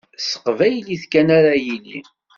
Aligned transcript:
S 0.21 0.23
teqbaylit 0.31 1.03
kan 1.11 1.27
ara 1.37 1.53
yili. 1.65 1.99